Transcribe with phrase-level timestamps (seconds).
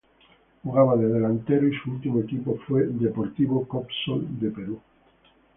[0.63, 4.81] Jugaba de delantero y su último equipo fue Deportivo Coopsol de Perú.